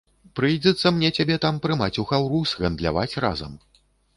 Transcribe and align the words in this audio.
Прыйдзецца 0.37 0.91
мне 0.95 1.11
цябе 1.17 1.35
там 1.45 1.59
прымаць 1.67 1.91
у 2.05 2.09
хаўрус, 2.13 2.57
гандляваць 2.65 3.17
разам. 3.29 3.53